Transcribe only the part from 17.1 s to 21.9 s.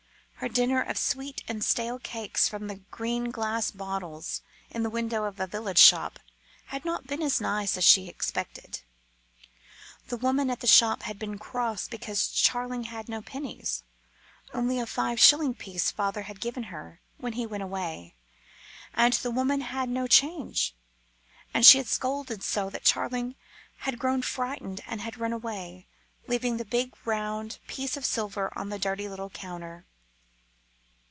when he went away, and the woman had no change. And she had